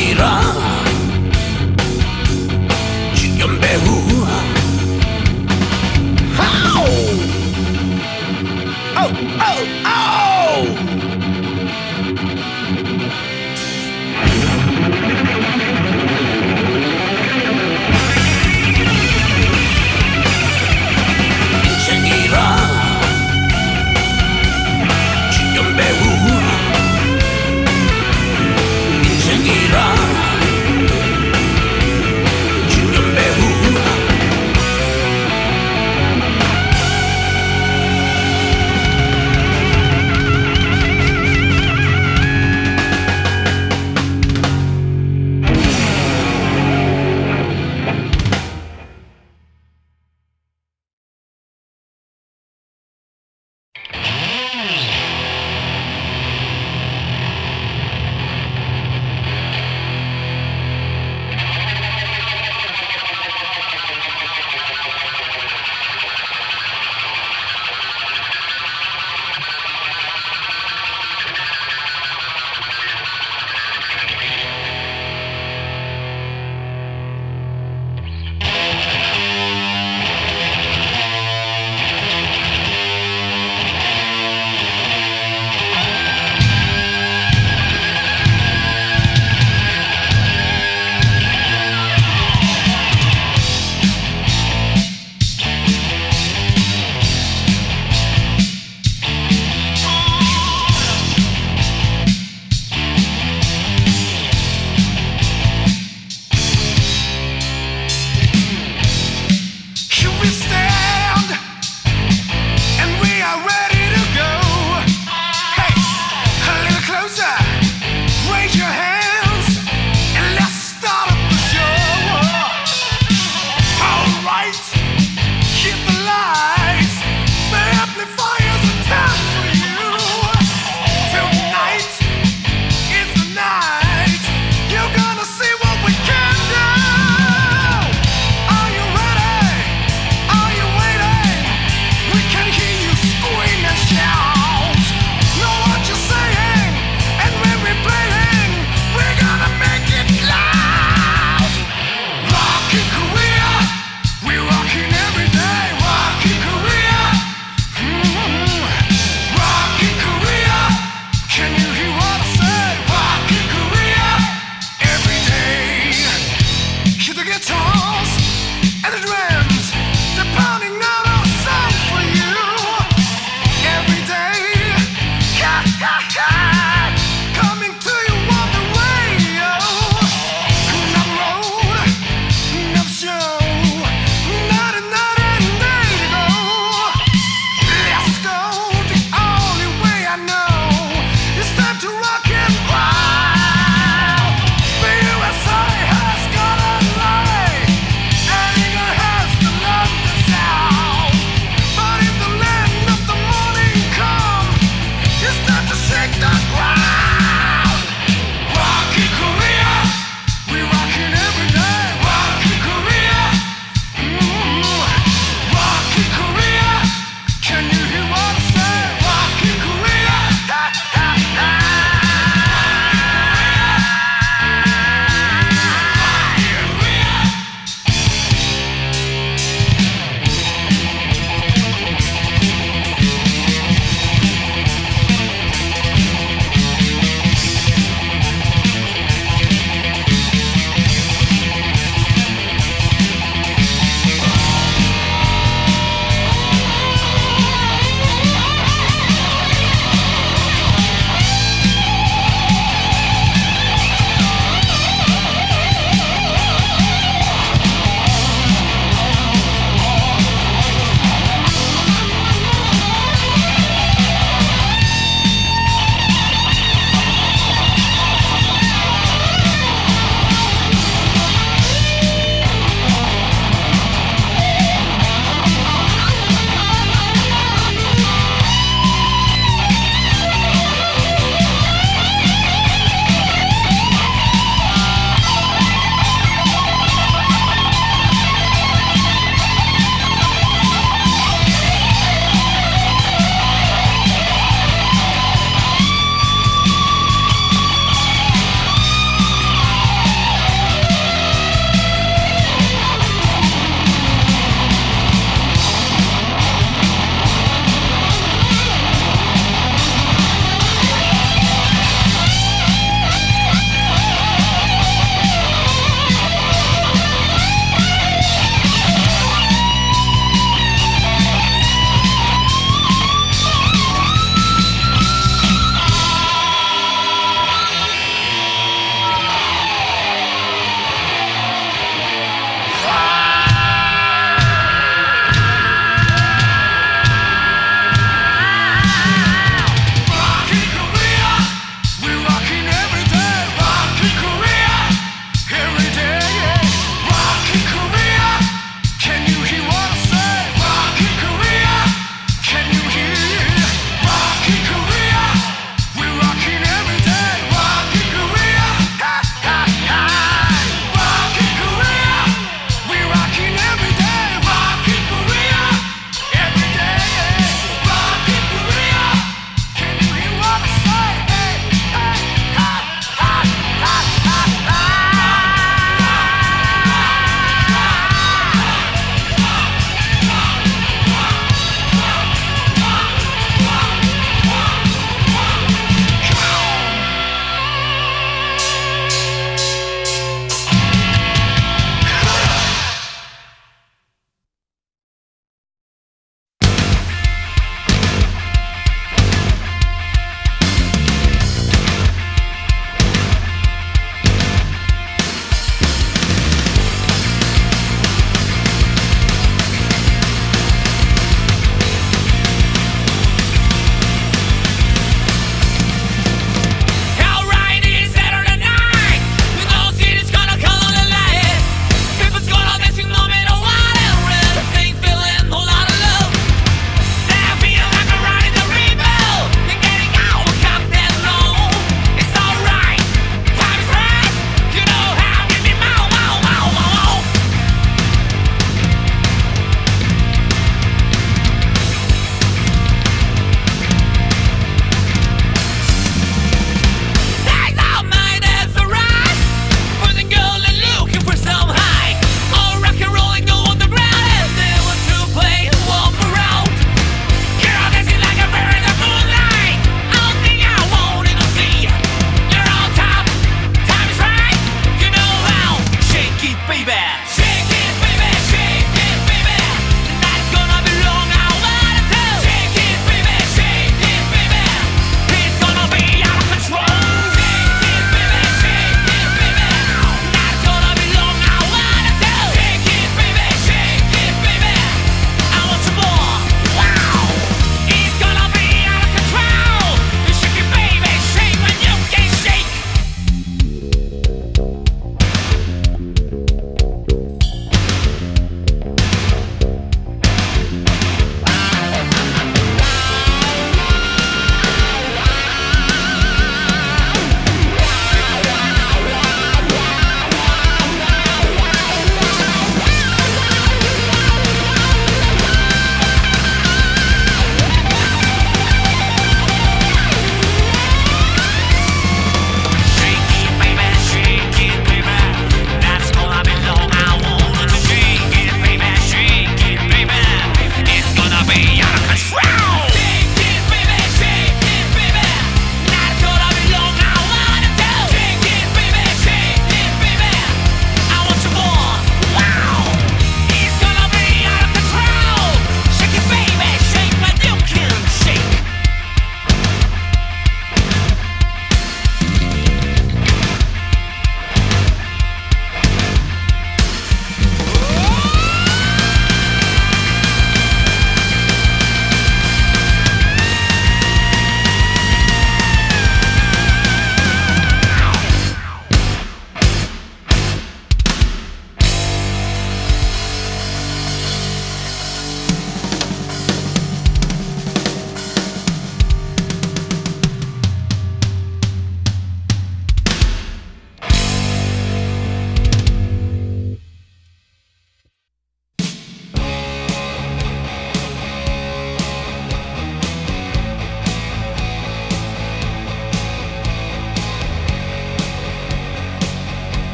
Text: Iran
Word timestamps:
Iran 0.00 0.39